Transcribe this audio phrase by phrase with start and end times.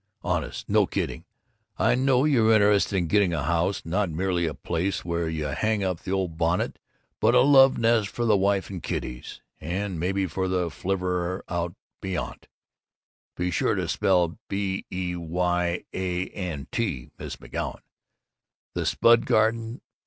[0.23, 0.67] Honest!
[0.67, 1.25] No kidding!
[1.77, 5.83] I know you're interested in getting a house, not merely a place where you hang
[5.83, 6.79] up the old bonnet
[7.19, 11.75] but a love nest for the wife and kiddies and maybe for the flivver out
[12.01, 12.47] beyant
[13.37, 17.77] (be sure and spell that b e y a n t, Miss McGoun)
[18.73, 19.81] the spud garden.